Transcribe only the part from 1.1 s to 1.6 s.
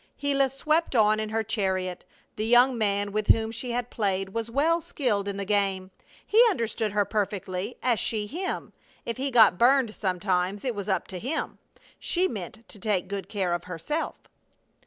in her